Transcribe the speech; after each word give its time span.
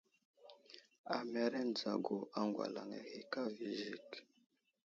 Amereŋ 1.15 1.67
dzagu 1.77 2.17
aŋgwalaŋ 2.39 2.89
ahe 2.99 3.17
kava 3.31 3.61
i 3.69 3.69
zik. 3.79 4.09